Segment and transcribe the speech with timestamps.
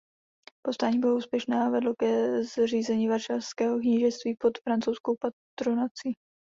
[0.61, 6.15] Povstání bylo úspěšné a vedlo ke zřízení Varšavského knížectví pod francouzskou patronací.